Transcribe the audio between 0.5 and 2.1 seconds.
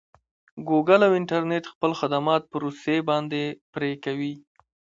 ګوګل او انټرنټ خپل